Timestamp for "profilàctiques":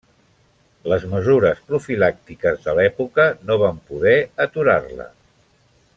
1.67-2.65